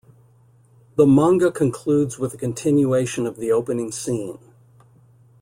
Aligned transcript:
The 0.95 1.05
manga 1.05 1.51
concludes 1.51 2.17
with 2.17 2.33
a 2.33 2.37
continuation 2.39 3.27
of 3.27 3.35
the 3.37 3.51
opening 3.51 3.91
scene. 3.91 4.39